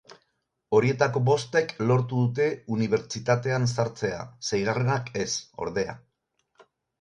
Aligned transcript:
Horietako 0.77 1.19
bostek 1.25 1.73
lortu 1.91 2.21
dute 2.23 2.47
unibertsitatean 2.77 3.69
sartzea; 3.75 4.25
seigarrenak 4.49 5.13
ez, 5.27 5.29
ordea. 5.67 5.97